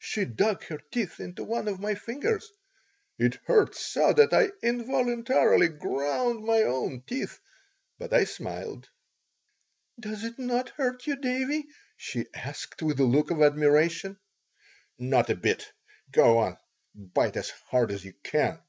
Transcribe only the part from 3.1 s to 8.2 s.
It hurt so that I involuntarily ground my own teeth, but